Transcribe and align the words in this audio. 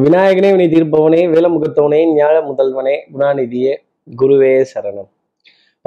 விநாயகனே 0.00 0.50
வினை 0.50 0.66
தீர்ப்பவனே 0.68 1.20
வேலமுகத்தவனே 1.34 1.98
ஞாழ 2.16 2.34
முதல்வனே 2.48 2.94
குணாநிதியே 3.14 3.72
குருவே 4.16 4.64
சரணம். 4.74 5.08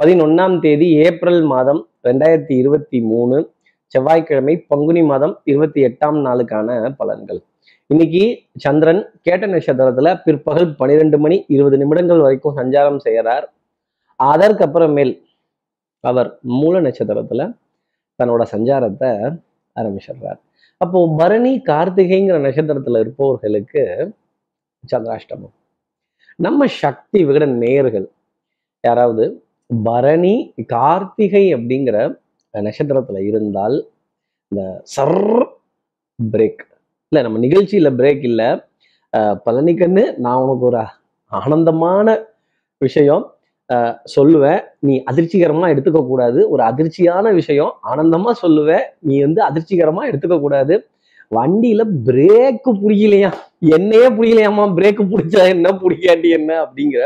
பதினொன்னாம் 0.02 0.60
தேதி 0.60 0.92
ஏப்ரல் 0.92 1.42
மாதம் 1.42 1.88
ரெண்டாயிரத்தி 2.04 2.52
இருபத்தி 2.58 3.00
மூணு 3.00 3.52
செவ்வாய்க்கிழமை 3.86 4.58
பங்குனி 4.58 5.02
மாதம் 5.02 5.40
இருபத்தி 5.44 5.84
எட்டாம் 5.84 6.18
நாளுக்கான 6.24 6.94
பலன்கள். 6.98 7.42
இன்னைக்கு 7.86 8.40
சந்திரன் 8.56 9.10
கேட்ட 9.22 9.46
நட்சத்திரத்துல 9.46 10.22
பிற்பகல் 10.24 10.74
பனிரெண்டு 10.74 11.18
மணி 11.18 11.44
இருபது 11.48 11.76
நிமிடங்கள் 11.76 12.18
வரைக்கும் 12.18 12.56
சஞ்சாரம் 12.56 12.98
செய்கிறார். 12.98 13.52
அதற்கப்புறமேல் 14.22 15.20
அவர் 16.00 16.38
மூல 16.40 16.80
நட்சத்திரத்துல 16.80 17.52
தன்னோட 18.22 18.42
சஞ்சாரத்தை 18.52 19.38
ஆரம்பிச்சிடுறார். 19.76 20.40
அப்போ 20.80 21.00
பரணி 21.18 21.52
கார்த்திகைங்கிற 21.66 22.36
நட்சத்திரத்துல 22.46 23.00
இருப்பவர்களுக்கு 23.00 23.82
சந்திராஷ்டமம். 24.92 25.54
நம்ம 26.36 26.66
சக்தி 26.66 27.20
விகட 27.24 27.44
நேர்கள் 27.64 28.06
யாராவது 28.84 29.24
பரணி 29.84 30.34
கார்த்திகை 30.66 31.44
அப்படிங்கிற 31.54 31.96
நட்சத்திரத்துல 32.54 33.22
இருந்தால் 33.26 33.76
இந்த 34.52 34.62
சர் 34.94 35.18
பிரேக் 36.18 36.62
இல்லை 37.12 37.22
நம்ம 37.22 37.40
நிகழ்ச்சியில 37.46 37.90
பிரேக் 38.00 38.24
இல்லை. 38.30 38.48
பழனிக்கண்ணு 39.46 40.04
நான் 40.24 40.40
உனக்கு 40.44 40.64
ஒரு 40.70 40.82
ஆனந்தமான 41.32 42.16
விஷயம் 42.80 43.24
சொல்லுவேன் 44.14 44.58
நீ 44.80 45.02
அதிர்ச்சிகரமா 45.10 45.66
எடுத்துக்க 45.72 46.00
கூடாது. 46.06 46.50
ஒரு 46.50 46.62
அதிர்ச்சியான 46.62 47.32
விஷயம் 47.34 47.72
ஆனந்தமா 47.90 48.32
சொல்லுவேன் 48.42 48.84
நீ 49.00 49.20
வந்து 49.20 49.40
அதிர்ச்சிகரமா 49.42 50.02
எடுத்துக்க 50.10 50.40
கூடாது. 50.40 50.74
வண்டியில 51.30 51.82
பிரேக்கு 52.06 52.70
புரியலையா 52.82 53.30
என்னையே 53.72 54.08
புரியலையாம்மா 54.10 54.66
பிரேக்கு 54.76 55.04
பிடிச்சா 55.12 55.42
என்ன? 55.48 55.68
பிடிக்காண்டி 55.82 56.30
என்ன? 56.32 56.52
அப்படிங்கிற 56.64 57.02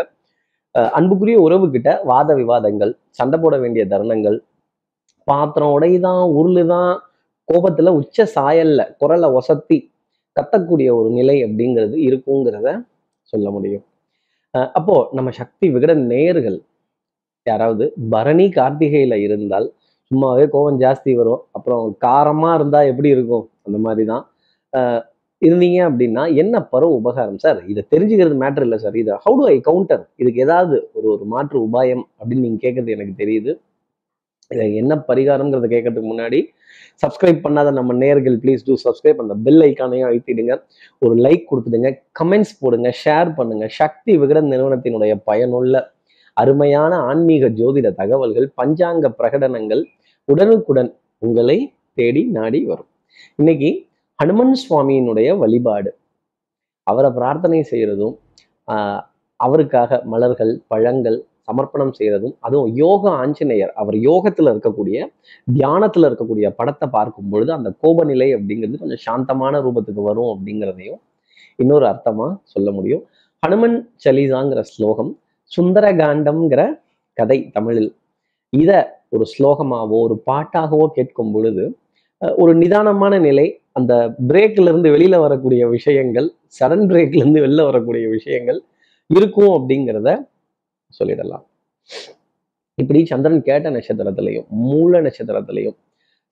அஹ், 0.74 0.90
அன்புக்குரிய 0.90 1.38
உறவு 1.38 1.70
கிட்ட 1.70 1.90
வாத 2.04 2.34
விவாதங்கள் 2.34 2.90
சண்டை 3.10 3.38
போட 3.40 3.58
வேண்டிய 3.58 3.84
தருணங்கள் 3.86 4.36
பாத்திரம் 5.28 5.72
உடைதான் 5.72 6.22
உருளுதான் 6.36 6.92
கோபத்துல 7.48 7.88
உச்ச 7.96 8.26
சாயல்ல 8.34 8.80
குரலை 8.98 9.28
ஒசத்தி 9.30 9.78
கத்தக்கூடிய 10.36 10.88
ஒரு 10.94 11.10
நிலை 11.10 11.44
அப்படிங்கிறது 11.44 11.96
இருக்குங்கிறத 12.08 12.68
சொல்ல 13.32 13.50
முடியும். 13.50 13.84
அப்போ 14.54 14.94
நம்ம 15.16 15.28
சக்தி 15.40 15.66
விகட 15.74 15.92
நேர்கள் 16.12 16.58
யாராவது 17.46 17.84
பரணி 18.14 18.46
கார்த்திகையில 18.56 19.14
இருந்தால் 19.26 19.66
சும்மாவே 20.10 20.44
கோவம் 20.54 20.80
ஜாஸ்தி 20.84 21.12
வரும். 21.20 21.42
அப்புறம் 21.56 21.84
காரமா 22.06 22.50
இருந்தா 22.58 22.80
எப்படி 22.90 23.10
இருக்கும்? 23.16 23.44
அந்த 23.66 23.78
மாதிரி 23.84 24.04
தான் 24.12 24.24
இருந்தீங்க 25.42 25.78
அப்படின்னா 25.88 26.22
என்ன 26.42 26.54
பருவ 26.72 26.96
உபகாரம்? 27.00 27.38
சார் 27.44 27.60
இதை 27.72 27.82
தெரிஞ்சுக்கிறது 27.92 28.36
மேட்டர் 28.42 28.64
இல்லை 28.66 28.78
சார். 28.84 28.96
இதை 29.02 29.12
ஹவு 29.24 29.36
டு 29.40 29.44
ஐ 29.54 29.56
கவுண்டர் 29.68 30.02
இதுக்கு 30.22 30.42
ஏதாவது 30.46 30.76
ஒரு 30.96 31.06
ஒரு 31.14 31.24
மாற்று 31.34 31.58
உபாயம் 31.68 32.04
அப்படின்னு 32.18 32.44
நீங்க 32.46 32.60
கேட்கறது 32.66 32.96
எனக்கு 32.96 33.14
தெரியுது. 33.22 33.52
இதை 34.54 34.76
என்ன 34.76 35.04
பரிகாரம்ங்கிறத 35.08 35.66
கேட்கறதுக்கு 35.74 36.08
முன்னாடி 36.12 36.44
சப்ஸ்கிரைப் 37.02 37.40
பண்ணாத 37.44 37.72
நம்ம 37.72 37.94
நேர்கள் 37.94 38.36
ப்ளீஸ் 38.42 38.64
டூ 38.64 38.74
சப்ஸ்கிரைப் 38.84 39.16
அந்த 39.16 39.34
பெல் 39.34 39.60
ஐக்கானையும் 39.60 40.08
அழுத்திடுங்க. 40.10 40.62
ஒரு 40.98 41.14
லைக் 41.14 41.44
கொடுத்துடுங்க. 41.50 41.88
கமெண்ட்ஸ் 42.22 42.56
போடுங்க. 42.60 42.92
ஷேர் 43.04 43.34
பண்ணுங்க. 43.34 43.68
சக்தி 43.68 44.18
விகடன் 44.18 44.50
நிறுவனத்தினுடைய 44.50 45.20
பயனுள்ள 45.24 45.92
அருமையான 46.32 46.96
ஆன்மீக 46.96 47.48
ஜோதிட 47.48 47.94
தகவல்கள் 47.94 48.52
பஞ்சாங்க 48.62 49.12
பிரகடனங்கள் 49.18 49.84
உடனுக்குடன் 50.24 50.96
உங்களை 51.18 51.72
தேடி 51.94 52.24
நாடி 52.24 52.64
வரும். 52.64 52.90
இன்னைக்கு 53.36 53.86
ஹனுமன் 54.24 54.54
சுவாமியினுடைய 54.68 55.38
வழிபாடு. 55.38 55.96
அவரை 56.82 57.10
பிரார்த்தனை 57.10 57.66
செய்கிறதும் 57.70 58.16
ஆஹ் 58.68 59.00
அவருக்காக 59.36 60.00
மலர்கள் 60.04 60.60
பழங்கள் 60.66 61.24
சமர்ப்பணம் 61.50 61.94
செய்யறதும் 61.98 62.34
அதுவும் 62.40 62.72
யோக 62.82 63.02
ஆஞ்சநேயர் 63.22 63.72
அவர் 63.74 63.96
யோகத்துல 64.08 64.52
இருக்கக்கூடிய 64.54 64.98
தியானத்துல 65.56 66.08
இருக்கக்கூடிய 66.10 66.48
படத்தை 66.58 66.88
பார்க்கும் 66.88 67.30
பொழுது 67.30 67.50
அந்த 67.58 67.70
கோபநிலை 67.82 68.28
அப்படிங்கிறது 68.36 68.82
கொஞ்சம் 68.82 69.04
சாந்தமான 69.06 69.60
ரூபத்துக்கு 69.66 70.04
வரும் 70.10 70.30
அப்படிங்கிறதையும் 70.32 71.00
இன்னொரு 71.58 71.86
அர்த்தமாக 71.92 72.32
சொல்ல 72.52 72.68
முடியும். 72.70 73.02
ஹனுமன் 73.42 73.76
சலீசாங்கிற 74.04 74.60
ஸ்லோகம் 74.72 75.10
சுந்தரகாண்டம்ங்கிற 75.52 76.62
கதை 77.16 77.38
தமிழில். 77.52 77.90
இத 78.52 78.70
ஒரு 79.08 79.24
ஸ்லோகமாவோ 79.32 79.98
ஒரு 80.06 80.16
பாட்டாகவோ 80.30 80.86
கேட்கும் 80.96 81.32
பொழுது 81.32 81.64
ஒரு 82.22 82.52
நிதானமான 82.54 83.14
நிலை 83.18 83.46
அந்த 83.72 83.92
பிரேக்ல 84.30 84.70
இருந்து 84.70 84.88
வெளியில 84.94 85.16
வரக்கூடிய 85.18 85.62
விஷயங்கள் 85.68 86.26
சடன் 86.58 86.86
பிரேக்ல 86.90 87.20
இருந்து 87.22 87.40
வெளில 87.40 87.64
வரக்கூடிய 87.64 88.06
விஷயங்கள் 88.08 88.58
இருக்கும் 89.10 89.52
அப்படிங்கிறத 89.56 90.10
சொல்லிடலாம். 90.98 91.46
இப்படி 92.74 93.06
சந்திரன் 93.06 93.42
கேட்ட 93.42 93.70
நட்சத்திரத்திலையும் 93.70 94.48
மூல 94.48 95.00
நட்சத்திரத்திலையும் 95.00 95.76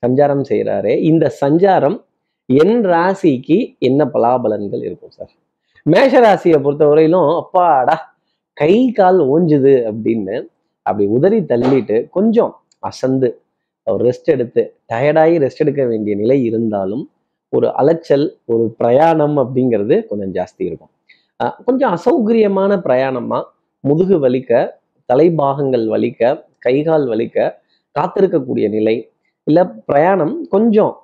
சஞ்சாரம் 0.07 0.45
செய்கிறாரே 0.49 0.99
இந்த 0.99 1.33
சஞ்சாரம் 1.41 2.05
என் 2.47 2.85
ராசிக்கு 2.85 3.79
என்ன 3.79 4.05
பலாபலன்கள் 4.05 4.85
இருக்கும் 4.85 5.11
சார்? 5.11 5.31
மேஷ 5.83 6.21
ராசியை 6.21 6.47
பொறுத்தவரையிலும் 6.47 7.37
அப்பாடா 7.37 8.17
கை 8.53 8.93
கால் 8.93 9.19
ஓஞ்சுது 9.19 9.95
அப்படின்னு 9.95 10.47
அப்படி 10.83 11.09
உதறி 11.09 11.41
தள்ளிட்டு 11.41 12.09
கொஞ்சம் 12.11 12.63
அசந்து 12.79 13.41
ரெஸ்ட் 13.91 14.25
எடுத்து 14.25 14.77
டயர்டாகி 14.93 15.39
ரெஸ்ட் 15.39 15.57
எடுக்க 15.57 15.87
வேண்டிய 15.87 16.17
நிலை 16.17 16.45
இருந்தாலும் 16.45 17.11
ஒரு 17.49 17.75
அலைச்சல் 17.75 18.39
ஒரு 18.45 18.75
பிரயாணம் 18.79 19.37
அப்படிங்கிறது 19.37 20.07
கொஞ்சம் 20.07 20.45
ஜாஸ்தி 20.45 20.63
இருக்கும். 20.63 20.89
அஹ் 21.45 21.57
கொஞ்சம் 21.65 21.95
அசௌகரியமான 21.95 22.81
பிரயாணமா 22.85 23.45
முதுகு 23.89 24.17
வலிக்க 24.25 24.53
தலைபாகங்கள் 25.09 25.85
வலிக்க 25.95 26.23
கைகால் 26.67 27.07
வலிக்க 27.13 27.37
காத்திருக்கக்கூடிய 27.97 28.67
நிலை. 28.77 28.97
இல்லை 29.47 29.63
பிரயாணம் 29.89 30.35
கொஞ்சம் 30.55 30.95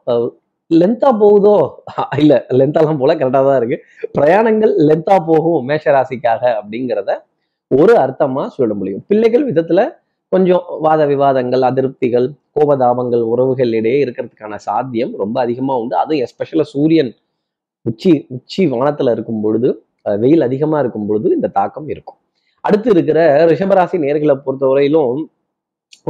லென்த்தா 0.71 1.11
போகுதோ? 1.23 1.55
இல்லை 2.21 2.39
லென்த்தாலாம் 2.59 3.01
போல 3.03 3.15
கரெக்டாக 3.21 3.45
தான் 3.49 3.59
இருக்கு. 3.61 3.77
பிரயாணங்கள் 4.17 4.73
லென்த்தா 4.89 5.17
போகும் 5.31 5.59
மேஷராசிக்காக 5.71 6.43
அப்படிங்கிறத 6.61 7.11
ஒரு 7.71 7.95
அர்த்தமா 8.05 8.43
சொல்ல 8.57 8.73
முடியும். 8.81 9.03
பிள்ளைகள் 9.11 9.45
விதத்துல 9.51 9.83
கொஞ்சம் 10.33 10.65
வாத 10.87 11.03
விவாதங்கள் 11.13 11.65
அதிருப்திகள் 11.69 12.27
கோபதாபங்கள் 12.57 13.23
உறவுகள் 13.33 13.73
இடையே 13.79 13.99
இருக்கிறதுக்கான 14.05 14.59
சாத்தியம் 14.69 15.13
ரொம்ப 15.23 15.37
அதிகமாக 15.45 15.81
உண்டு. 15.83 15.95
அதுவும் 16.03 16.23
எஸ்பெஷலாக 16.27 16.69
சூரியன் 16.75 17.13
உச்சி 17.87 18.13
உச்சி 18.37 18.63
வானத்துல 18.73 19.13
இருக்கும் 19.17 19.43
பொழுது 19.45 19.71
வெயில் 20.23 20.47
அதிகமாக 20.49 20.83
இருக்கும் 20.85 21.07
பொழுது 21.09 21.27
இந்த 21.39 21.51
தாக்கம் 21.59 21.89
இருக்கும். 21.95 22.19
அடுத்து 22.65 22.89
இருக்கிற 22.95 23.21
ரிஷபராசி 23.51 23.97
நேர்களை 24.05 24.35
பொறுத்தவரையிலும் 24.45 25.23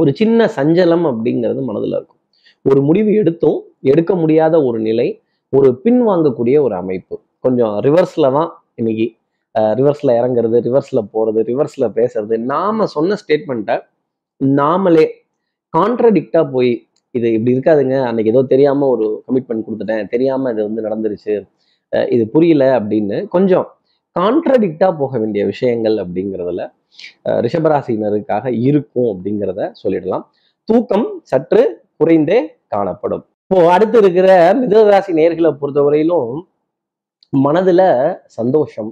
ஒரு 0.01 0.11
சின்ன 0.19 0.47
சஞ்சலம் 0.57 1.05
அப்படிங்கிறது 1.11 1.61
மனதில் 1.69 1.95
இருக்கும். 1.97 2.21
ஒரு 2.65 2.79
முடிவு 2.87 3.11
எடுத்தும் 3.21 3.59
எடுக்க 3.91 4.11
முடியாத 4.21 4.55
ஒரு 4.67 4.79
நிலை 4.87 5.07
ஒரு 5.53 5.69
பின் 5.83 6.01
வாங்கக்கூடிய 6.09 6.55
ஒரு 6.67 6.75
அமைப்பு. 6.83 7.15
கொஞ்சம் 7.45 7.73
ரிவர்ஸில் 7.87 8.33
தான் 8.37 8.49
இன்னைக்கு 8.79 9.07
ரிவர்ஸில் 9.79 10.17
இறங்குறது 10.19 10.57
ரிவர்ஸில் 10.67 11.09
போகிறது 11.11 11.41
ரிவர்ஸில் 11.51 11.93
பேசுறது. 11.99 12.35
நாம் 12.53 12.81
சொன்ன 12.95 13.17
ஸ்டேட்மெண்ட்டை 13.21 13.75
நாமளே 14.41 15.05
கான்ட்ரடிக்டாக 15.73 16.45
போய் 16.55 16.71
இது 17.15 17.27
இப்படி 17.35 17.53
இருக்காதுங்க 17.55 17.97
அன்னைக்கு 18.07 18.31
ஏதோ 18.33 18.41
தெரியாமல் 18.53 18.91
ஒரு 18.93 19.05
கமிட்மெண்ட் 19.27 19.65
கொடுத்துட்டேன் 19.67 20.09
தெரியாமல் 20.13 20.51
இது 20.53 20.61
வந்து 20.67 20.85
நடந்துருச்சு 20.87 21.35
இது 22.15 22.23
புரியல 22.33 22.63
அப்படின்னு 22.79 23.17
கொஞ்சம் 23.35 23.67
கான்ட்ரடிக்டா 24.15 24.87
போக 24.99 25.13
வேண்டிய 25.21 25.43
விஷயங்கள் 25.51 25.95
அப்படிங்கிறதுல 26.03 26.63
ரிஷபராசினருக்காக 27.45 28.45
இருக்கும் 28.67 29.09
அப்படிங்கிறத 29.13 29.61
சொல்லிடலாம். 29.81 30.25
தூக்கம் 30.69 31.07
சற்று 31.31 31.63
குறைந்தே 31.99 32.37
காணப்படும். 32.73 33.23
இப்போ 33.43 33.57
அடுத்து 33.73 33.97
இருக்கிற 34.01 34.29
மிதராசி 34.61 35.11
நேர்களை 35.19 35.51
பொறுத்தவரையிலும் 35.61 36.31
மனதுல 37.33 37.81
சந்தோஷம் 38.39 38.91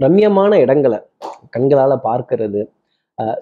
ரம்யமான 0.00 0.52
இடங்களை 0.64 0.98
கண்களால 1.54 1.92
பார்க்கிறது 2.08 2.60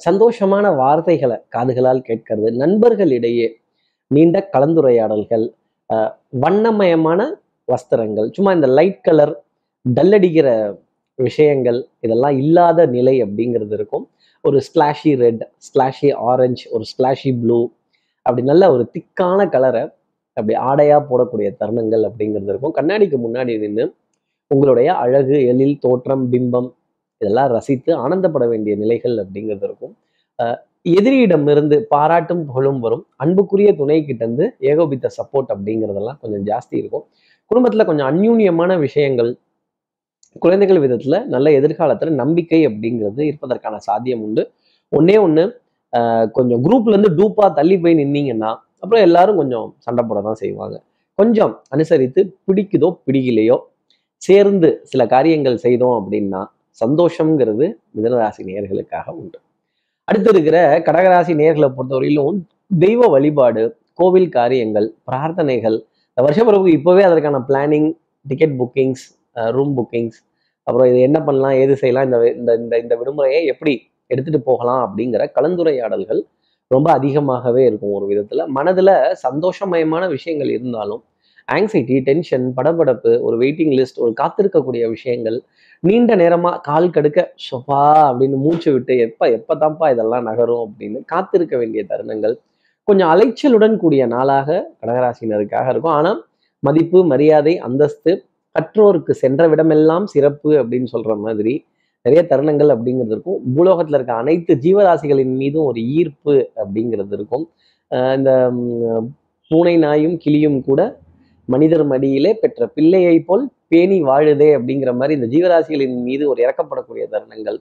சந்தோஷமான 0.07 0.67
வார்த்தைகளை 0.81 1.37
காதுகளால் 1.55 2.07
கேட்கறது 2.09 2.51
நண்பர்களிடையே 2.63 3.49
நீண்ட 4.11 4.39
கலந்துரையாடல்கள் 4.55 5.47
வண்ணமயமான 6.43 7.21
வஸ்திரங்கள் 7.69 8.29
சும்மா 8.37 8.53
இந்த 8.59 8.69
லைட் 8.79 9.03
கலர் 9.03 9.35
டல்லடிக்கிற 9.85 10.49
விஷயங்கள் 11.19 11.79
இதெல்லாம் 12.05 12.37
இல்லாத 12.43 12.87
நிலை 12.95 13.15
அப்படிங்கிறது 13.25 13.75
இருக்கும். 13.79 14.05
ஒரு 14.45 14.59
ஸ்லாஷி 14.69 15.11
ரெட் 15.23 15.43
ஸ்லாஷி 15.67 16.09
ஆரஞ்சு 16.31 16.65
ஒரு 16.77 16.85
ஸ்லாஷி 16.93 17.31
ப்ளூ 17.43 17.59
அப்படி 18.27 18.43
நல்ல 18.51 18.65
ஒரு 18.75 18.85
திக்கான 18.95 19.41
கலரை 19.55 19.83
அப்படி 20.37 20.55
ஆடையாக 20.69 21.01
போடக்கூடிய 21.11 21.49
தருணங்கள் 21.61 22.05
அப்படிங்கிறது 22.09 22.51
இருக்கும். 22.53 22.75
கண்ணாடிக்கு 22.79 23.19
முன்னாடி 23.27 23.53
நின்று 23.65 23.85
உங்களுடைய 24.51 24.89
அழகு 25.03 25.37
எழில் 25.51 25.79
தோற்றம் 25.79 26.25
பிம்பம் 26.33 26.69
இதெல்லாம் 27.21 27.51
ரசித்து 27.57 27.91
ஆனந்தப்பட 28.05 28.45
வேண்டிய 28.53 28.75
நிலைகள் 28.77 29.17
அப்படிங்கிறது 29.23 29.67
இருக்கும். 29.69 29.95
எதிரியிடம் 30.97 31.47
இருந்து 31.53 31.77
பாராட்டும் 31.95 32.43
புகழும் 32.49 32.81
வரும். 32.81 33.05
அன்புக்குரிய 33.17 33.71
துணை 33.81 33.99
கிட்டேருந்து 34.09 34.47
ஏகோபித்த 34.71 35.11
சப்போர்ட் 35.19 35.53
அப்படிங்கிறதெல்லாம் 35.55 36.19
கொஞ்சம் 36.23 36.45
ஜாஸ்தி 36.51 36.75
இருக்கும். 36.83 37.05
குடும்பத்தில் 37.51 37.89
கொஞ்சம் 37.91 38.09
அந்யூன்யமான 38.13 38.73
விஷயங்கள் 38.87 39.31
குழந்தைகள் 40.43 40.81
விதத்துல 40.85 41.27
நல்ல 41.27 41.51
எதிர்காலத்துல 41.51 42.11
நம்பிக்கை 42.11 42.67
அப்படிங்கிறது 42.67 43.21
இருப்பதற்கான 43.21 43.77
சாத்தியம் 43.77 44.23
உண்டு. 44.23 44.53
ஒன்னே 44.93 45.17
ஒண்ணு 45.27 45.45
ஆஹ் 45.93 46.31
கொஞ்சம் 46.31 46.65
குரூப்ல 46.65 46.89
இருந்து 46.89 47.11
டூப்பா 47.21 47.53
தள்ளி 47.53 47.79
போய் 47.79 47.95
நின்னீங்கன்னா 47.95 48.51
அப்புறம் 48.81 49.03
எல்லாரும் 49.03 49.37
கொஞ்சம் 49.37 49.75
சண்டை 49.79 50.05
போட 50.05 50.21
தான் 50.21 50.35
செய்வாங்க. 50.35 50.77
கொஞ்சம் 51.15 51.63
அனுசரித்து 51.71 52.37
பிடிக்குதோ 52.47 52.99
பிடிக்கலையோ 53.07 53.57
சேர்ந்து 54.19 54.81
சில 54.83 55.07
காரியங்கள் 55.07 55.57
செய்தோம் 55.57 55.97
அப்படின்னா 56.01 56.43
சந்தோஷம்ங்கிறது 56.81 57.67
மிதனராசி 57.97 58.43
நேர்களுக்காக 58.45 59.07
உண்டு. 59.11 59.39
அடுத்து 60.05 60.31
இருக்கிற 60.31 60.83
கடகராசி 60.87 61.35
நேர்களை 61.35 61.69
பொறுத்தவரையிலும் 61.77 62.39
தெய்வ 62.79 63.07
வழிபாடு 63.07 63.79
கோவில் 63.93 64.29
காரியங்கள் 64.29 64.95
பிரார்த்தனைகள் 65.11 65.77
வருஷப்பிறகு 66.17 66.69
இப்போவே 66.69 67.01
அதற்கான 67.01 67.39
planning 67.49 67.93
ticket 68.23 68.61
bookings 68.61 69.05
room 69.57 69.75
bookings 69.79 70.21
அப்புறம் 70.67 70.89
இது 70.91 70.99
என்ன 71.01 71.19
பண்ணலாம் 71.23 71.57
ஏது 71.63 71.75
செய்யலாம் 71.77 72.07
இந்த 72.09 72.19
இந்த 72.39 72.51
இந்த 72.63 72.75
இந்த 72.79 72.95
விடுமுறையை 73.01 73.41
எப்படி 73.53 73.75
எடுத்துகிட்டு 74.11 74.49
போகலாம் 74.51 74.83
அப்படிங்கிற 74.87 75.23
கலந்துரையாடல்கள் 75.37 76.21
ரொம்ப 76.71 76.89
அதிகமாகவே 76.93 77.63
இருக்கும் 77.65 77.97
ஒரு 77.99 78.07
விதத்தில். 78.07 78.43
மனதில் 78.49 78.95
சந்தோஷமயமான 79.27 80.05
விஷயங்கள் 80.09 80.51
இருந்தாலும் 80.57 81.03
ஆங்ஸைட்டி 81.49 81.97
டென்ஷன் 82.09 82.47
படபடப்பு 82.57 83.13
ஒரு 83.21 83.37
வெயிட்டிங் 83.39 83.75
லிஸ்ட் 83.79 84.01
ஒரு 84.05 84.13
காத்திருக்கக்கூடிய 84.21 84.85
விஷயங்கள் 84.89 85.37
நீண்ட 85.83 86.13
நேரமாக 86.15 86.61
கால் 86.61 86.95
கடுக்க 86.97 87.21
சொப்பா 87.49 87.81
அப்படின்னு 88.09 88.37
மூச்சு 88.37 88.71
விட்டு 88.73 88.95
எப்போ 88.99 89.25
எப்போதாப்பா 89.29 89.87
இதெல்லாம் 89.91 90.23
நகரும்? 90.23 90.63
அப்படின்னு 90.67 91.01
காத்திருக்க 91.05 91.55
வேண்டிய 91.57 91.83
தருணங்கள். 91.91 92.35
கொஞ்சம் 92.89 93.11
அலைச்சலுடன் 93.15 93.77
கூடிய 93.77 94.07
நாளாக 94.07 94.49
கடகராசினருக்காக 94.81 95.67
இருக்கும். 95.73 95.97
ஆனால் 95.99 96.21
மதிப்பு 96.63 96.99
மரியாதை 97.05 97.55
அந்தஸ்து 97.59 98.13
கற்றோருக்கு 98.57 99.13
சென்ற 99.23 99.43
விடமெல்லாம் 99.53 100.05
சிறப்பு 100.15 100.51
அப்படின்னு 100.61 100.89
சொல்ற 100.95 101.15
மாதிரி 101.25 101.55
நிறைய 102.07 102.21
தருணங்கள் 102.31 102.71
அப்படிங்கிறது 102.75 103.15
இருக்கும். 103.15 103.39
பூலோகத்துல 103.55 103.99
இருக்க 103.99 104.13
அனைத்து 104.23 104.53
ஜீவராசிகளின் 104.65 105.35
மீதும் 105.41 105.67
ஒரு 105.71 105.81
ஈர்ப்பு 105.99 106.35
அப்படிங்கிறது 106.63 107.15
இருக்கும். 107.19 107.45
இந்த 108.17 108.31
பூனை 109.51 109.75
நாயும் 109.87 110.17
கிளியும் 110.25 110.59
கூட 110.69 110.81
மனிதர் 111.49 111.85
மடியிலே 111.93 112.33
பெற்ற 112.43 112.67
பிள்ளையை 112.77 113.17
போல் 113.29 113.45
பேணி 113.73 113.99
வாழுதே 114.09 114.49
அப்படிங்கிற 114.59 114.91
மாதிரி 115.01 115.17
இந்த 115.19 115.29
ஜீவராசிகளின் 115.35 115.97
மீது 116.09 116.25
ஒரு 116.33 116.41
இறக்கப்படக்கூடிய 116.45 117.05
தருணங்கள். 117.15 117.59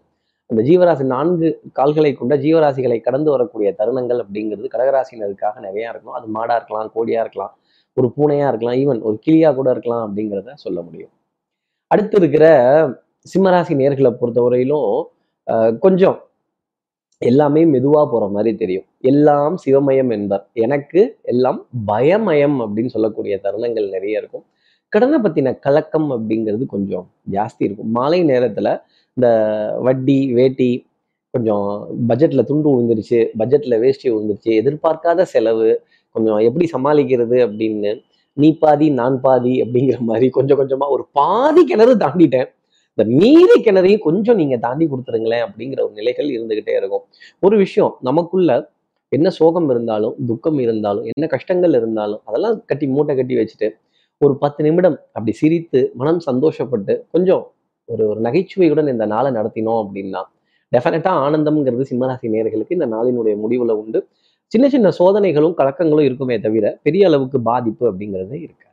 அந்த 0.49 0.61
ஜீவராசி 0.69 1.03
நான்கு 1.15 1.47
கால்களை 1.79 2.11
கொண்ட 2.13 2.33
ஜீவராசிகளை 2.45 2.97
கடந்து 3.07 3.29
வரக்கூடிய 3.33 3.69
தருணங்கள் 3.79 4.19
அப்படிங்கிறது 4.23 4.67
கடகராசினருக்காக 4.75 5.55
நிறையா 5.67 5.89
இருக்கும். 5.93 6.15
அது 6.19 6.27
மாடா 6.37 6.55
இருக்கலாம் 6.59 6.91
கோடியாக 6.97 7.23
இருக்கலாம். 7.25 7.53
ஒரு 7.97 8.13
பூனையா 8.17 8.47
இருக்கலாம் 8.47 8.75
ஈவன் 8.75 9.01
ஒரு 9.01 9.19
கிளியா 9.25 9.55
கூட 9.55 9.71
இருக்கலாம் 9.71 10.03
அப்படிங்கிறத 10.05 10.53
சொல்ல 10.55 10.81
முடியும். 10.81 11.11
அடுத்து 11.91 12.17
இருக்கிற 12.17 12.45
சிம்மராசி 13.25 13.73
நேர்களை 13.75 14.11
பொறுத்தவரையிலும் 14.13 14.89
அஹ், 15.47 15.73
கொஞ்சம் 15.77 16.17
எல்லாமே 17.21 17.65
மெதுவா 17.65 18.01
போற 18.05 18.27
மாதிரி 18.27 18.55
தெரியும். 18.55 18.85
எல்லாம் 19.03 19.55
சிவமயம் 19.65 20.11
என்பர். 20.11 20.43
எனக்கு 20.55 21.01
எல்லாம் 21.23 21.59
பயமயம் 21.87 22.57
அப்படின்னு 22.63 22.87
சொல்லக்கூடிய 22.87 23.39
தருணங்கள் 23.43 23.89
நிறைய 23.89 24.19
இருக்கும். 24.19 24.45
கடனை 24.93 25.19
பத்தின 25.19 25.59
கலக்கம் 25.59 26.09
அப்படிங்கிறது 26.11 26.65
கொஞ்சம் 26.65 27.05
ஜாஸ்தி 27.31 27.59
இருக்கும். 27.59 27.91
மாலை 27.91 28.23
நேரத்துல 28.23 28.67
இந்த 29.17 29.27
வட்டி 29.79 30.33
வேட்டி 30.33 30.69
கொஞ்சம் 31.33 31.65
பட்ஜெட்ல 32.09 32.41
துண்டு 32.43 32.69
விழுந்துருச்சு 32.69 33.19
பட்ஜெட்ல 33.39 33.79
வேஷ்டி 33.79 34.11
விழுந்துருச்சு 34.11 34.51
எதிர்பார்க்காத 34.61 35.21
செலவு 35.25 35.69
கொஞ்சம் 36.15 36.41
எப்படி 36.47 36.65
சமாளிக்கிறது 36.73 37.37
அப்படின்னு 37.45 37.91
நீ 38.37 38.47
பாதி 38.63 38.87
நான் 38.99 39.15
பாதி 39.25 39.53
அப்படிங்கிற 39.63 39.97
மாதிரி 40.09 40.27
கொஞ்சம் 40.37 40.59
கொஞ்சமா 40.59 40.85
ஒரு 40.95 41.03
பாதி 41.19 41.61
கிணறு 41.69 41.93
தாண்டிட்டேன். 42.03 42.49
இந்த 42.97 43.03
மீதி 43.19 43.55
கிணறையும் 43.65 44.03
கொஞ்சம் 44.07 44.39
நீங்க 44.41 44.55
தாண்டி 44.65 44.85
கொடுத்துருங்களேன் 44.91 45.43
அப்படிங்கிற 45.47 45.79
ஒரு 45.85 45.93
நிலைகள் 45.99 46.27
இருந்துகிட்டே 46.35 46.73
இருக்கும். 46.79 47.03
ஒரு 47.45 47.55
விஷயம் 47.63 47.93
நமக்குள்ள 48.07 48.51
என்ன 49.11 49.29
சோகம் 49.39 49.69
இருந்தாலும் 49.69 50.15
துக்கம் 50.29 50.59
இருந்தாலும் 50.65 51.05
என்ன 51.11 51.25
கஷ்டங்கள் 51.33 51.75
இருந்தாலும் 51.79 52.21
அதெல்லாம் 52.25 52.55
கட்டி 52.65 52.85
மூட்டை 52.93 53.13
கட்டி 53.15 53.35
வச்சுட்டு 53.39 53.67
ஒரு 54.21 54.33
பத்து 54.43 54.61
நிமிடம் 54.63 54.97
அப்படி 55.15 55.33
சிரித்து 55.41 55.79
மனம் 55.99 56.21
சந்தோஷப்பட்டு 56.29 56.93
கொஞ்சம் 57.13 57.43
ஒரு 57.89 58.03
ஒரு 58.11 58.19
நகைச்சுவையுடன் 58.27 58.89
இந்த 58.93 59.05
நாளை 59.13 59.29
நடத்தினோம் 59.37 59.79
அப்படின்னா 59.83 60.21
டெஃபினட்டா 60.71 61.11
ஆனந்தம்ங்கிறது 61.25 61.83
சிம்மராசி 61.89 62.27
நேர்களுக்கு 62.35 62.77
இந்த 62.77 62.87
நாளினுடைய 62.95 63.35
முடிவுல 63.43 63.71
உண்டு. 63.81 63.99
சின்ன 64.53 64.65
சின்ன 64.69 64.87
சோதனைகளும் 64.97 65.55
கலக்கங்களும் 65.59 66.07
இருக்குமே 66.07 66.35
தவிர 66.39 66.65
பெரிய 66.83 67.03
அளவுக்கு 67.07 67.37
பாதிப்பு 67.47 67.83
அப்படிங்கிறது 67.89 68.35
இருக்காது. 68.45 68.69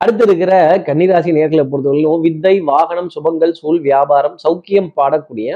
அடுத்து 0.00 0.24
இருக்கிற 0.24 0.52
கன்னிராசி 0.86 1.30
நேர்களை 1.36 1.64
பொறுத்தவரையிலும் 1.64 2.24
வித்தை 2.24 2.54
வாகனம் 2.68 3.10
சுபங்கள் 3.14 3.52
சூழ் 3.52 3.80
வியாபாரம் 3.80 4.36
சௌக்கியம் 4.44 4.90
பாடக்கூடிய 4.96 5.48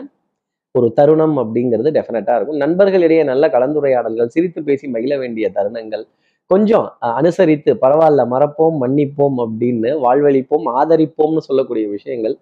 ஒரு 0.75 0.89
தருணம் 0.95 1.37
அப்படிங்கிறது 1.43 1.91
டெஃபினட்டா 1.97 2.35
இருக்கும். 2.37 2.59
நண்பர்களிடையே 2.59 3.23
நல்ல 3.25 3.45
கலந்துரையாடல்கள் 3.49 4.33
சிரித்து 4.35 4.61
பேசி 4.65 4.87
மகிழ 4.89 5.13
வேண்டிய 5.19 5.47
தருணங்கள் 5.55 6.05
கொஞ்சம் 6.51 6.87
அஹ், 7.03 7.15
அனுசரித்து 7.15 7.71
பரவாயில்ல 7.83 8.23
மறப்போம் 8.29 8.77
மன்னிப்போம் 8.83 9.39
அப்படின்னு 9.45 9.91
வாழ்வழிப்போம் 10.05 10.67
ஆதரிப்போம்னு 10.75 11.43
சொல்லக்கூடிய 11.49 11.87
விஷயங்கள் 11.89 12.35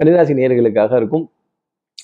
கன்னிராசி 0.00 0.32
நேர்களுக்காக 0.34 0.92
இருக்கும். 0.96 1.24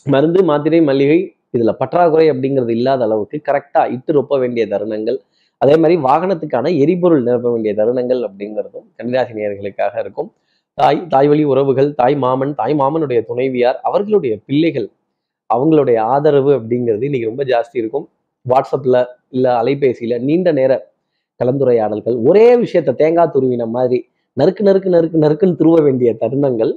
மருந்து 0.06 0.42
மாத்திரை 0.42 0.80
மல்லிகை 0.82 1.18
இதுல 1.54 1.72
பற்றாக்குறை 1.80 2.26
அப்படிங்கிறது 2.32 2.72
இல்லாத 2.78 3.02
அளவுக்கு 3.08 3.38
கரெக்டா 3.48 3.82
இட்டு 3.94 4.12
ரொப்ப 4.18 4.38
வேண்டிய 4.42 4.64
தருணங்கள் 4.72 5.18
அதே 5.60 5.74
மாதிரி 5.82 5.96
வாகனத்துக்கான 6.06 6.70
எரிபொருள் 6.84 7.24
நிரப்ப 7.26 7.50
வேண்டிய 7.54 7.72
தருணங்கள் 7.80 8.20
அப்படிங்கிறதும் 8.28 8.86
கன்னிராசி 8.98 9.32
நேயர்களுக்காக 9.38 9.94
இருக்கும். 10.04 10.30
தாய் 10.78 11.00
தாய் 11.12 11.28
வழி 11.30 11.44
உறவுகள் 11.52 11.90
தாய் 12.00 12.16
மாமன் 12.24 12.52
தாய் 12.60 12.74
மாமனுடைய 12.80 13.20
துணைவியார் 13.30 13.78
அவர்களுடைய 13.88 14.34
பிள்ளைகள் 14.46 14.88
அவங்களுடைய 15.50 15.98
ஆதரவு 16.14 16.52
அப்படிங்கிறது 16.58 17.06
இன்னைக்கு 17.08 17.30
ரொம்ப 17.30 17.44
ஜாஸ்தி 17.52 17.76
இருக்கும். 17.82 18.06
வாட்ஸ்அப்ல 18.46 18.96
இல்ல 19.36 19.46
அலைபேசியில் 19.62 20.16
நீண்ட 20.28 20.48
நேர 20.60 20.72
கலந்துரையாடல்கள் 21.40 22.16
ஒரே 22.28 22.46
விஷயத்த 22.64 22.96
தேங்காய் 23.02 23.32
துருவின 23.34 23.66
மாதிரி 23.76 23.98
நறுக்கு 24.36 24.62
நறுக்கு 24.68 24.90
நறுக்கு 24.96 25.18
நறுக்குன்னு 25.24 25.58
துருவ 25.60 25.76
வேண்டிய 25.86 26.10
தருணங்கள் 26.22 26.72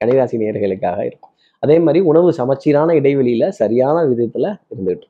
கன்னிராசி 0.00 0.36
நேர்களுக்காக 0.42 1.00
இருக்கும். 1.10 1.31
அதே 1.62 1.78
மாதிரி 1.78 2.00
உணவு 2.02 2.32
சமச்சீரான 2.32 2.94
இடைவெளியில 3.00 3.48
சரியான 3.58 3.96
விதத்துல 4.10 4.46
இருந்துட்டு 4.72 5.06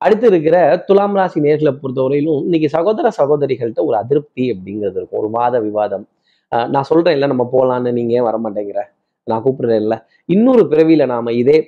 அடுத்து 0.00 0.26
இருக்கிற 0.26 0.56
துலாம் 0.88 1.16
ராசி 1.16 1.40
நேர்களை 1.40 1.72
பொறுத்தவரையிலும் 1.74 2.40
இன்னைக்கு 2.44 2.68
சகோதர 2.68 3.10
சகோதரிகள்கிட்ட 3.18 3.82
ஒரு 3.84 3.96
அதிருப்தி 3.96 4.44
அப்படிங்கிறது 4.52 4.98
இருக்கும். 4.98 5.20
ஒரு 5.20 5.30
வாத 5.30 5.60
விவாதம். 5.60 6.04
ஆஹ் 6.52 6.68
நான் 6.68 6.82
சொல்றேன் 6.82 7.14
இல்ல 7.14 7.26
நம்ம 7.26 7.44
போகலான்னு 7.52 7.92
நீங்க 7.92 8.12
ஏன் 8.12 8.22
வர 8.22 8.36
மாட்டேங்கிற 8.38 8.80
நான் 9.26 9.42
கூப்பிடுறேன் 9.44 9.80
இல்லை 9.80 9.96
இன்னொரு 10.28 10.62
பிறவியில 10.64 11.06
நாம 11.06 11.32
இதே 11.32 11.58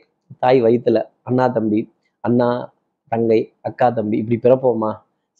தாய் 0.42 0.62
வயித்துல 0.62 0.98
அண்ணா 1.22 1.48
தம்பி 1.48 1.80
அண்ணா 2.24 2.48
தங்கை 3.12 3.40
அக்கா 3.60 3.90
தம்பி 3.90 4.16
இப்படி 4.18 4.38
பிறப்போமா? 4.42 4.90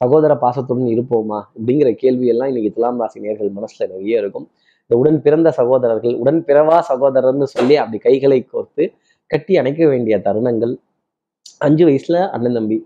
சகோதர 0.00 0.32
பாசத்துடன் 0.37 0.90
இருப்போமா? 0.90 1.38
அப்படிங்கிற 1.54 1.90
கேள்வி 1.94 2.26
எல்லாம் 2.26 2.49
இன்னைக்கு 2.49 2.72
துலாம் 2.72 3.00
ராசி 3.00 3.20
நேர்கள் 3.20 3.50
மனசுல 3.56 3.88
நிறைய 3.92 4.18
இருக்கும். 4.18 4.46
இந்த 4.90 4.99
உடன் 5.00 5.18
பிறந்த 5.25 5.49
சகோதரர்கள் 5.59 6.14
உடன் 6.20 6.38
பிறவா 6.47 6.76
சகோதரர்னு 6.88 7.47
சொல்லி 7.52 7.75
அப்படி 7.82 7.99
கைகளை 8.06 8.38
கோர்த்து 8.52 8.85
கட்டி 9.30 9.52
அணைக்க 9.61 9.82
வேண்டிய 9.90 10.14
தருணங்கள். 10.25 10.73
அஞ்சு 11.66 11.82
வயசுல 11.88 12.16
அண்ணன் 12.35 12.56
தம்பி. 12.59 12.78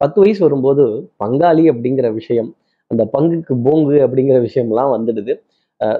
பத்து 0.00 0.18
வயசு 0.22 0.40
வரும்போது 0.46 0.84
பங்காளி 1.22 1.64
அப்படிங்கிற 1.72 2.10
விஷயம் 2.18 2.50
அந்த 2.90 3.04
பங்குக்கு 3.14 3.56
போங்கு 3.66 3.96
அப்படிங்கிற 4.06 4.38
விஷயம்லாம் 4.46 4.92
வந்துடுது. 4.96 5.34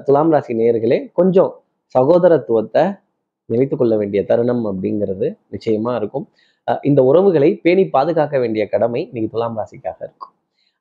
துலாம் 0.07 0.35
ராசி 0.35 0.59
நேயர்களே 0.63 0.99
கொஞ்சம் 1.21 1.53
சகோதரத்துவத்தை 1.95 2.85
நினைத்து 3.51 3.79
கொள்ள 3.79 3.95
வேண்டிய 4.03 4.23
தருணம் 4.33 4.65
அப்படிங்கிறது 4.73 5.29
நிச்சயமா 5.55 5.95
இருக்கும். 6.03 6.29
இந்த 6.91 7.01
உறவுகளை 7.11 7.53
பேணி 7.67 7.87
பாதுகாக்க 7.97 8.39
வேண்டிய 8.45 8.67
கடமை 8.75 9.03
இன்னைக்கு 9.09 9.35
துலாம் 9.37 9.59
ராசிக்காக 9.61 9.99
இருக்கும் 10.07 10.34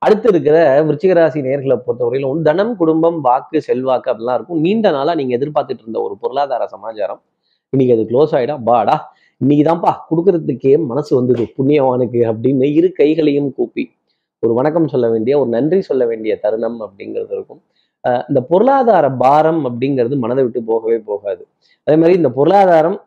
அடுத்து 0.03 0.27
இருக்கிற 0.33 0.57
விருச்சிகராசி 0.88 1.39
நேர்களை 1.48 1.48
நேர்களை 1.48 1.75
பொறுத்தவரையிலும் 1.86 2.39
தனம் 2.48 2.72
குடும்பம் 2.79 3.17
வாக்கு 3.25 3.57
செல்வாக்கு 3.67 4.10
அப்படிலாம் 4.12 4.38
இருக்கும். 4.38 4.62
நீண்ட 4.65 4.88
நாளா 4.95 5.13
நீங்க 5.19 5.33
எதிர்பார்த்துட்டு 5.38 5.83
இருந்த 5.86 6.00
ஒரு 6.05 6.15
பொருளாதார 6.22 6.65
சமாச்சாரம். 6.74 7.22
இன்னைக்கு 7.74 7.93
அது 7.95 8.03
க்ளோஸ் 8.12 8.33
ஆகிடா 8.38 8.55
பாடா 8.69 8.95
இன்னைக்கு 9.41 9.63
தான்ப்பா 9.67 9.91
கொடுக்கறதுக்கே 10.10 10.74
மனசு 10.91 11.12
வந்தது 11.19 11.43
புண்ணியவானுக்கு 11.57 12.19
அப்படின்னு 12.31 12.67
இரு 12.79 12.89
கைகளையும் 13.00 13.50
கூப்பி 13.57 13.83
ஒரு 14.43 14.53
வணக்கம் 14.60 14.89
சொல்ல 14.93 15.05
வேண்டிய 15.13 15.33
ஒரு 15.41 15.50
நன்றி 15.55 15.79
சொல்ல 15.89 16.03
வேண்டிய 16.12 16.33
தருணம் 16.43 16.77
அப்படிங்கிறது 16.86 17.33
இருக்கும். 17.38 17.62
இந்த 18.29 18.39
பொருளாதார 18.51 19.05
பாரம் 19.24 19.62
அப்படிங்கிறது 19.69 20.15
மனதை 20.24 20.41
விட்டு 20.45 20.62
போகவே 20.72 20.98
போகாது. 21.10 21.43
அதே 21.88 21.95
மாதிரி 22.01 22.17
இந்த 22.22 22.31
பொருளாதாரம் 22.38 22.98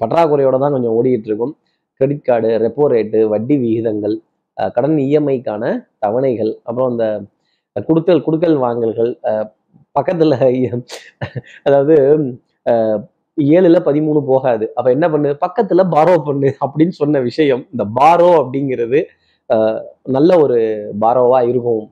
பற்றாக்குறையோட 0.00 0.56
தான் 0.62 0.74
கொஞ்சம் 0.76 0.94
ஓடிட்டு 0.98 1.28
இருக்கும். 1.30 1.52
கிரெடிட் 2.00 2.24
கார்டு 2.28 2.48
ரெப்போ 2.64 2.86
ரேட்டு 2.94 3.20
வட்டி 3.32 3.56
விகிதங்கள் 3.64 4.16
கடன் 4.56 4.96
இஎம்ஐக்கான 4.96 5.86
தவணைகள் 6.06 6.54
அப்புறம் 6.62 6.90
இந்த 6.90 7.22
குடுக்கல் 7.74 8.22
கொடுக்கல் 8.22 8.58
வாங்கல்கள் 8.58 9.12
அஹ் 9.22 9.50
பக்கத்துல 9.96 10.32
அதாவது 11.62 11.94
ஏழுல 13.40 13.78
பதிமூணு 13.88 14.20
போகாது. 14.26 14.72
அப்ப 14.74 14.90
என்ன 14.90 15.10
பண்ணு? 15.10 15.36
பக்கத்துல 15.46 15.88
பாரோ 15.90 16.18
பண்ணு 16.18 16.54
அப்படின்னு 16.66 16.88
சொன்ன 16.88 17.20
விஷயம் 17.20 17.66
இந்த 17.70 17.86
பாரோ 18.00 18.30
அப்படிங்கிறது 18.44 19.04
நல்ல 20.04 20.38
ஒரு 20.38 20.58
பாரோவா 21.00 21.48
இருக்கும். 21.48 21.90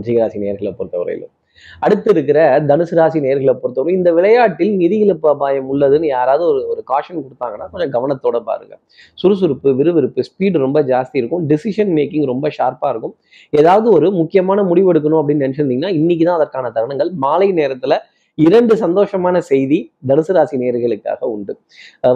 ரிஷிகராசி 0.00 0.38
நேர்களை 0.44 0.72
பொறுத்தவரையிலும். 0.78 1.34
அடுத்து 1.80 2.10
இருக்கிற 2.14 2.38
தனுசு 2.70 2.94
ராசி 2.98 3.20
நேர்களை 3.26 3.54
பொறுத்தவரை 3.62 3.94
இந்த 3.98 4.12
விளையாட்டில் 4.12 4.74
நிதி 4.82 4.98
இழப்பு 5.04 5.28
அபாயம் 5.34 5.68
உள்ளதுன்னு 5.74 6.06
யாராவது 6.06 6.44
ஒரு 6.50 6.60
ஒரு 6.72 6.82
காஷன் 6.90 7.22
கொடுத்தாங்கன்னா 7.24 7.70
கொஞ்சம் 7.70 7.94
கவனத்தோட 7.96 8.40
பாருங்க. 8.50 8.74
சுறுசுறுப்பு 9.14 9.76
விறுவிறுப்பு 9.76 10.22
ஸ்பீடு 10.28 10.64
ரொம்ப 10.66 10.82
ஜாஸ்தி 10.82 11.16
இருக்கும். 11.22 11.44
டிசிஷன் 11.52 11.94
மேக்கிங் 11.98 12.26
ரொம்ப 12.32 12.50
ஷார்ப்பாக 12.58 12.92
இருக்கும். 12.94 13.14
ஏதாவது 13.50 13.90
ஒரு 13.90 14.10
முக்கியமான 14.10 14.62
முடிவு 14.62 14.90
எடுக்கணும் 14.92 15.20
அப்படின்னு 15.22 15.46
நினைச்சிருந்தீங்கன்னா 15.46 15.94
இன்னைக்கு 16.00 16.24
தான் 16.24 16.38
அதற்கான 16.40 16.70
தருணங்கள். 16.76 17.12
மாலை 17.24 17.48
நேரத்துல 17.52 17.94
இரண்டு 18.38 18.74
சந்தோஷமான 18.76 19.36
செய்தி 19.50 19.76
தனுசு 20.08 20.32
ராசி 20.36 20.56
நேர்களுக்காக 20.62 21.20
உண்டு. 21.34 21.52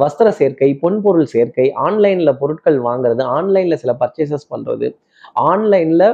வஸ்திர 0.03 0.29
சேர்க்கை 0.41 0.69
பொன்பொருள் 0.83 1.31
சேர்க்கை 1.35 1.67
ஆன்லைன்ல 1.87 2.33
பொருட்கள் 2.41 2.79
வாங்குறது 2.89 3.23
ஆன்லைன்ல 3.37 3.77
சில 3.83 3.93
பர்ச்சேசஸ் 4.03 4.51
பண்றது 4.51 4.89
ஆன்லைன்ல 5.51 6.05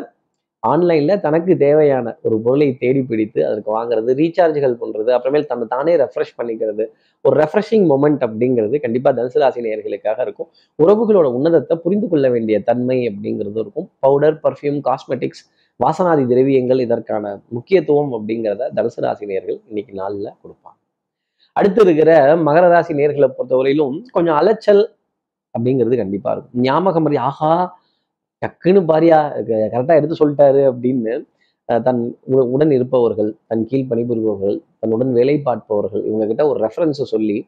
ஆன்லைன்ல 0.71 1.15
தனக்கு 1.21 1.53
தேவையான 1.57 2.15
ஒரு 2.27 2.37
பொருளை 2.45 2.69
தேடி 2.83 3.01
பிடித்து 3.11 3.41
அதற்கு 3.49 3.71
வாங்குறது 3.77 4.11
ரீசார்ஜ்கள் 4.21 4.77
பண்ணுறது 4.83 5.11
அப்புறமேல் 5.17 5.49
தன்னை 5.51 5.67
தானே 5.75 5.95
ரெஃப்ரெஷ் 6.03 6.33
பண்ணிக்கிறது 6.39 6.85
ஒரு 7.25 7.35
ரெஃப்ரெஷிங் 7.43 7.87
மொமெண்ட் 7.93 8.23
அப்படிங்கிறது 8.27 8.79
கண்டிப்பாக 8.85 9.15
தனுசு 9.19 9.39
ராசி 9.43 9.61
இருக்கும். 10.27 10.49
உறவுகளோட 10.79 11.27
உன்னதத்தை 11.39 11.77
புரிந்து 11.85 12.09
கொள்ள 12.09 12.27
வேண்டிய 12.31 12.59
தன்மை 12.71 12.99
அப்படிங்கிறது 13.11 13.61
இருக்கும். 13.65 13.89
பவுடர் 14.01 14.39
பர்ஃப்யூம் 14.47 14.81
காஸ்மெட்டிக்ஸ் 14.89 15.45
வாசனாதி 15.81 16.25
திரவியங்கள் 16.33 16.81
இதற்கான 16.87 17.25
முக்கியத்துவம் 17.57 18.13
அப்படிங்கிறத 18.19 18.69
தனுசு 18.77 19.01
ராசி 19.07 19.25
நேர்கள் 19.33 19.59
இன்னைக்கு 19.69 19.95
நாளில் 20.03 20.31
கொடுப்பாங்க. 20.43 20.79
அடுத்து 21.57 21.81
இருக்கிற 21.85 22.13
மகர 22.47 22.65
ராசி 22.75 22.93
நேர்களை 23.01 23.29
பொறுத்தவரையிலும் 23.37 23.97
கொஞ்சம் 24.17 24.37
அலைச்சல் 24.41 24.83
அப்படிங்கிறது 25.55 25.97
கண்டிப்பாக 26.03 26.33
இருக்கும். 26.37 26.63
ஞாபகம் 26.69 27.05
மாதிரி 27.07 27.19
ஆஹா 27.29 27.53
டக்குன்னு 28.43 28.81
பாரியா 28.85 29.19
கரெக்டாக 29.73 29.95
எடுத்து 29.95 30.21
சொல்லிட்டாரு 30.21 30.63
அப்படின்னு 30.71 31.15
தன் 31.83 32.03
உ- 32.27 32.49
உடன் 32.51 32.71
இருப்பவர்கள் 32.71 33.37
தன் 33.47 33.67
கீழ் 33.67 33.89
பணிபுரிபவர்கள் 33.91 34.57
தன்னுடன் 34.79 35.13
வேலை 35.13 35.39
பார்ப்பவர்கள் 35.41 36.03
இவங்ககிட்ட 36.05 36.49
ஒரு 36.49 36.59
ரெஃபரன்ஸை 36.65 37.07
சொல்லி 37.07 37.39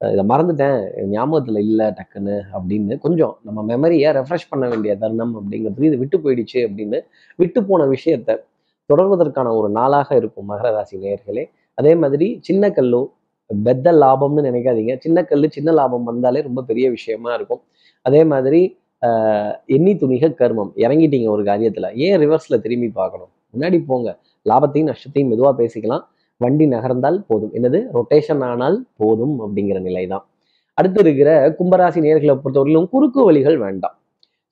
இதை 0.00 0.24
மறந்துட்டேன் 0.28 0.78
ஞாபகத்தில் 1.08 1.56
இல்லை 1.56 1.86
டக்குன்னு 1.90 2.36
அப்படின்னு 2.52 2.98
கொஞ்சம் 2.98 3.38
நம்ம 3.42 3.60
மெமரியை 3.66 4.08
ரெஃப்ரெஷ் 4.12 4.48
பண்ண 4.48 4.68
வேண்டிய 4.68 4.96
தருணம் 4.96 5.34
அப்படிங்கிறது 5.36 5.84
இது 5.84 5.98
விட்டு 5.98 6.18
போயிடுச்சு 6.18 6.58
அப்படின்னு 6.66 6.98
விட்டு 7.38 7.64
போன 7.64 7.86
விஷயத்த 7.86 8.38
தொடர்வதற்கான 8.90 9.56
ஒரு 9.56 9.68
நாளாக 9.70 10.16
இருக்கும் 10.16 10.48
மகர 10.48 10.70
ராசி 10.72 10.98
நேயர்களே. 10.98 11.44
அதே 11.78 11.94
மாதிரி 11.94 12.38
சின்ன 12.40 12.70
கல்லு 12.70 13.00
பெத்த 13.50 13.92
லாபம்னு 14.02 14.42
நினைக்காதீங்க. 14.48 14.98
சின்ன 14.98 15.22
கல்லு 15.22 15.50
சின்ன 15.50 15.72
லாபம் 15.72 16.04
வந்தாலே 16.04 16.40
ரொம்ப 16.40 16.62
பெரிய 16.62 16.90
விஷயமா 16.90 17.34
இருக்கும். 17.34 17.62
அதே 18.06 18.24
மாதிரி 18.24 18.60
எண்ணி 19.68 19.92
துணிக 20.02 20.28
கர்மம். 20.40 20.72
இறங்கிட்டீங்க 20.76 21.28
ஒரு 21.28 21.42
காரியத்துல. 21.50 21.86
ஏன் 22.06 22.18
ரிவர்ஸ்ல 22.22 22.56
திரும்பி 22.60 22.88
பார்க்கணும்? 23.00 23.30
முன்னாடி 23.54 23.78
போங்க. 23.86 24.08
லாபத்தையும் 24.46 24.90
நஷ்டத்தையும் 24.90 25.30
மெதுவாக 25.32 25.54
பேசிக்கலாம். 25.62 26.04
வண்டி 26.40 26.66
நகர்ந்தால் 26.66 27.18
போதும். 27.30 27.52
என்னது? 27.58 27.78
ரொட்டேஷன் 27.96 28.44
ஆனால் 28.50 28.76
போதும் 28.96 29.34
அப்படிங்கிற 29.44 29.80
நிலை 29.80 30.04
தான் 30.06 30.24
அடுத்து 30.78 31.00
இருக்கிற 31.00 31.30
கும்பராசி 31.58 32.00
நேர்களை 32.04 32.34
பொறுத்தவரையிலும் 32.34 32.88
குறுக்கு 32.92 33.20
வழிகள் 33.24 33.58
வேண்டாம். 33.58 33.96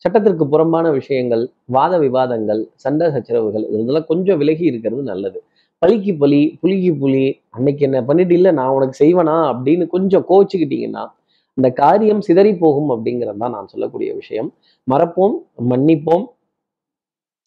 சட்டத்திற்கு 0.05 0.45
புறம்பான 0.49 0.87
விஷயங்கள் 0.91 1.43
வாத 1.77 1.95
விவாதங்கள் 1.99 2.61
சண்டை 2.75 3.07
சச்சரவுகள் 3.15 3.65
இதெல்லாம் 3.73 4.07
கொஞ்சம் 4.07 4.39
விலகி 4.39 4.65
இருக்கிறது 4.71 5.03
நல்லது. 5.03 5.39
பலிக்கு 5.83 6.13
பலி 6.19 6.41
புலிக்கு 6.61 6.93
புலி 7.03 7.25
அன்னைக்கு 7.51 7.83
என்ன 7.89 7.99
பண்ணிட்டு 8.05 8.35
இல்லை 8.35 8.51
நான் 8.51 8.75
உனக்கு 8.79 8.97
செய்வேனா 9.05 9.37
அப்படின்னு 9.53 9.85
கொஞ்சம் 9.87 10.25
கோச்சிக்கிட்டீங்கன்னா 10.31 11.05
இந்த 11.57 11.69
காரியம் 11.75 12.21
சிதறி 12.21 12.53
போகும் 12.57 12.91
அப்படிங்கிறது 12.95 13.37
தான் 13.37 13.51
நான் 13.51 13.71
சொல்லக்கூடிய 13.73 14.11
விஷயம். 14.15 14.49
மறப்போம் 14.89 15.35
மன்னிப்போம். 15.71 16.25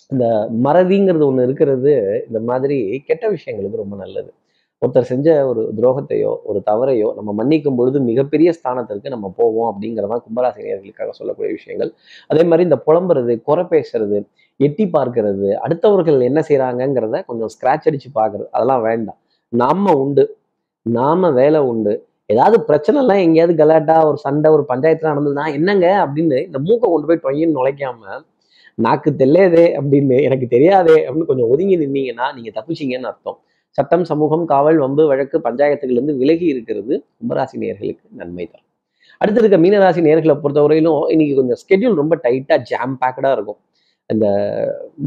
இந்த 0.09 0.25
மறதிங்கிறது 0.65 1.25
ஒன்று 1.25 1.43
இருக்கிறது 1.43 1.93
இந்த 2.27 2.39
மாதிரி 2.41 2.77
கெட்ட 3.05 3.25
விஷயங்களுக்கு 3.29 3.81
ரொம்ப 3.83 3.95
நல்லது. 3.95 4.31
ஒருத்தர் 4.81 5.09
செஞ்ச 5.11 5.27
ஒரு 5.47 5.61
துரோகத்தையோ 5.77 6.31
ஒரு 6.43 6.59
தவறையோ 6.65 7.09
நம்ம 7.15 7.31
மன்னிக்கும் 7.39 7.77
பொழுது 7.77 7.97
மிகப்பெரிய 8.01 8.49
ஸ்தானத்திற்கு 8.57 9.09
நம்ம 9.09 9.27
போவோம் 9.37 9.69
அப்படிங்கிறதான் 9.71 10.23
கும்பராசினியர்களுக்காக 10.25 11.11
சொல்லக்கூடிய 11.11 11.53
விஷயங்கள். 11.53 11.91
அதே 12.27 12.43
மாதிரி 12.43 12.63
இந்த 12.63 12.79
புலம்புறது 12.87 13.35
குறை 13.41 13.65
பேசுறது 13.65 14.19
எட்டி 14.59 14.85
பார்க்கறது 14.97 15.49
அடுத்தவர்கள் 15.65 16.19
என்ன 16.21 16.41
செய்கிறாங்கங்கிறத 16.49 17.23
கொஞ்சம் 17.25 17.53
ஸ்கிராச் 17.55 17.87
அடிச்சு 17.89 18.11
பார்க்கறது 18.15 18.47
அதெல்லாம் 18.51 18.83
வேண்டாம். 18.83 19.19
நாம 19.53 19.95
உண்டு. 19.97 20.25
நாம 20.85 21.31
வேலை 21.31 21.61
உண்டு. 21.71 21.93
ஏதாவது 22.29 22.57
பிரச்சனைலாம் 22.67 23.21
எங்கேயாவது 23.25 23.53
கலாட்டா 23.61 23.95
ஒரு 24.09 24.17
சண்டை 24.25 24.49
ஒரு 24.55 24.63
பஞ்சாயத்துல 24.69 25.11
நடந்ததுன்னா 25.13 25.45
என்னங்க 25.57 25.87
அப்படின்னு 26.03 26.37
இந்த 26.47 26.59
மூக்கை 26.67 26.87
கொண்டு 26.89 27.09
போய் 27.09 27.23
டொய்யின்னு 27.25 27.57
நுழைக்காம 27.57 28.21
நாக்கு 28.77 29.09
தெல்லையதே 29.21 29.65
அப்படின்னு 29.79 30.17
எனக்கு 30.27 30.45
தெரியாதே 30.53 30.97
அப்படின்னு 31.07 31.29
கொஞ்சம் 31.31 31.49
ஒதுங்கி 31.53 31.75
நின்னீங்கன்னா 31.81 32.27
நீங்க 32.35 32.51
தப்பிச்சீங்கன்னு 32.57 33.09
அர்த்தம். 33.11 33.37
சட்டம் 33.77 34.05
சமூகம் 34.11 34.45
காவல் 34.51 34.79
வம்பு 34.83 35.03
வழக்கு 35.11 35.37
பஞ்சாயத்துகள் 35.47 35.97
இருந்து 35.97 36.15
விலகி 36.21 36.45
இருக்கிறது 36.53 36.93
கும்பராசி 37.19 37.55
நேர்களுக்கு 37.63 38.03
நன்மை 38.21 38.45
தரும் 38.45 38.69
அடுத்து 39.21 39.39
இருக்க 39.41 39.57
மீனராசி 39.63 40.01
நேர்களை 40.07 40.35
பொறுத்தவரையிலும் 40.43 40.99
இன்னைக்கு 41.13 41.35
கொஞ்சம் 41.39 41.59
ஸ்கெட்யூல் 41.61 41.99
ரொம்ப 42.01 42.15
டைட்டா 42.25 42.55
ஜாம் 42.71 42.95
பேக்கடா 43.01 43.31
இருக்கும். 43.37 43.59
அந்த 44.09 44.25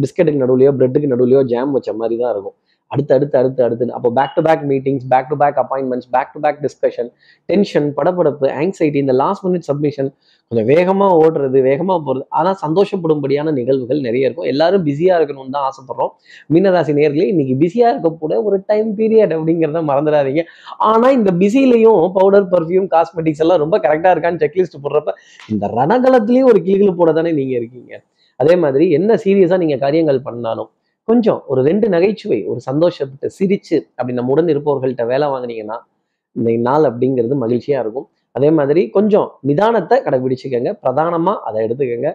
பிஸ்கெட்டுக்கு 0.03 0.43
நடுவுலையோ 0.45 0.71
பிரெட்டுக்கு 0.79 1.13
நடுவுலையோ 1.15 1.41
ஜாம் 1.53 1.75
வச்ச 1.77 1.91
மாதிரி 2.01 2.17
தான் 2.23 2.33
இருக்கும். 2.35 2.57
அடுத்து 2.91 3.13
அடுத்து 3.17 3.37
அடுத்து 3.41 3.63
அடுத்து 3.67 3.93
அப்போ 3.99 4.11
back 4.19 4.35
to 4.37 4.43
back 4.49 4.65
meetings 4.73 5.07
back 5.13 5.29
to 5.33 5.37
back 5.43 5.59
appointments 5.65 6.09
back 6.15 6.33
to 6.35 6.41
back 6.45 6.59
discussion 6.67 7.11
tension 7.49 7.89
படப்படப்பு 7.99 8.49
anxiety 8.63 9.01
இந்த 9.05 9.17
லாஸ்ட் 9.23 9.45
மினிட் 9.47 9.67
சப்மிஷன் 9.71 10.11
கொஞ்சம் 10.51 10.69
வேகமாக 10.73 11.15
ஓடுறது 11.23 11.59
வேகமாக 11.69 11.99
போகிறது 12.07 12.25
ஆனால் 12.39 12.59
சந்தோஷப்படும்படியான 12.63 13.53
நிகழ்வுகள் 13.59 14.01
நிறைய 14.07 14.27
இருக்கும். 14.27 14.49
எல்லாரும் 14.53 14.85
பிஸியாக 14.89 15.19
இருக்கணும்னு 15.19 15.55
தான் 15.57 15.67
ஆசைப்படுறோம். 15.71 16.13
மீனராசி 16.55 16.93
நேர்களே 16.99 17.27
இன்னைக்கு 17.33 17.55
பிஸியாக 17.63 17.93
இருக்க 17.95 18.13
கூட 18.23 18.35
ஒரு 18.49 18.59
டைம் 18.71 18.91
பீரியட் 19.01 19.35
அப்படிங்கிறத 19.37 19.83
மறந்துடாதீங்க. 19.91 20.45
ஆனால் 20.91 21.17
இந்த 21.19 21.33
பிஸிலையும் 21.43 22.01
பவுடர் 22.19 22.49
பர்ஃப்யூம் 22.55 22.89
காஸ்மெட்டிக்ஸ் 22.95 23.43
எல்லாம் 23.47 23.63
ரொம்ப 23.65 23.79
கரெக்டாக 23.87 24.15
இருக்கான்னு 24.17 24.43
செக்லிஸ்ட் 24.45 24.83
போடுறப்ப 24.85 25.17
இந்த 25.55 25.73
ரணகலத்துலேயும் 25.81 26.51
ஒரு 26.53 26.63
கிளிகிளு 26.69 26.95
போட 27.03 27.13
தானே 27.19 27.33
நீங்கள் 27.41 27.59
இருக்கீங்க. 27.61 27.93
அதே 28.41 28.57
மாதிரி 28.63 28.87
என்ன 28.97 29.13
சீரியஸாக 29.25 29.61
நீங்கள் 29.65 29.85
காரியங்கள் 29.85 30.27
பண்ணாலும் 30.27 30.71
கொஞ்சம் 31.09 31.41
ஒரு 31.47 31.63
ரெண்டு 31.63 31.89
நகைச்சுவை 31.89 32.45
ஒரு 32.51 32.61
சந்தோஷப்பட்டு 32.71 33.27
சிரிச்சு 33.39 33.77
அப்படி 33.95 34.13
நம்ம 34.13 34.31
உடன் 34.31 34.51
இருப்பவர்கள்ட்ட 34.55 35.07
வேலை 35.07 35.29
வாங்குனீங்கன்னா 35.29 35.77
இந்த 36.33 36.53
நாள் 36.69 36.87
அப்படிங்கிறது 36.89 37.35
மகிழ்ச்சியா 37.43 37.79
இருக்கும். 37.85 38.09
அதே 38.37 38.51
மாதிரி 38.51 38.91
கொஞ்சம் 38.97 39.29
நிதானத்தை 39.47 39.97
கடைபிடிச்சுக்கோங்க. 40.07 40.71
பிரதானமா 40.85 41.35
அதை 41.49 41.59
எடுத்துக்கோங்க. 41.67 42.11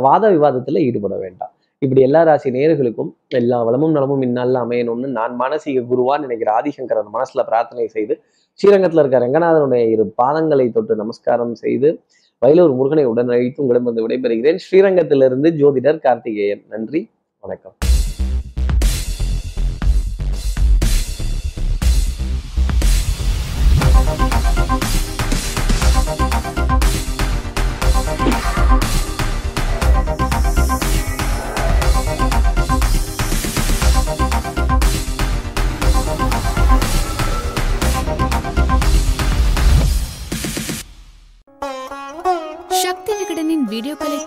வாத 0.00 0.30
விவாதத்துல 0.30 0.82
ஈடுபட 0.88 1.16
வேண்டாம். 1.16 1.52
இப்படி 1.78 2.00
எல்லா 2.00 2.22
ராசி 2.22 2.50
நேயர்களுக்கும் 2.50 3.10
எல்லா 3.28 3.62
வளமும் 3.62 3.92
நலமும் 3.92 4.22
இந்நாளில் 4.22 4.60
அமையணும்னு 4.62 5.08
நான் 5.18 5.34
மானசீக 5.40 5.84
குருவா 5.90 6.14
நினைக்கிற 6.18 6.60
ஆதிசங்கரன் 6.60 7.12
மனசுல 7.16 7.42
பிரார்த்தனை 7.50 7.86
செய்து 7.96 8.14
ஸ்ரீரங்கத்துல 8.60 9.02
இருக்க 9.02 9.18
ரங்கநாதனுடைய 9.26 9.82
இரு 9.94 10.14
பாதங்களை 10.22 10.72
தொட்டு 10.72 10.96
நமஸ்காரம் 10.96 11.54
செய்து 11.54 11.90
வயலூர் 12.42 12.74
முருகனை 12.74 13.04
உடன் 13.04 13.28
அழைத்து 13.28 13.62
உங்களிடம் 13.62 13.88
வந்து 13.90 14.06
விடைபெறுகிறேன். 14.06 14.58
ஸ்ரீரங்கத்திலிருந்து 14.66 15.50
ஜோதிடர் 15.60 16.04
கார்த்திகேயன். 16.08 16.64
நன்றி. 16.68 17.02
வணக்கம். 17.44 17.87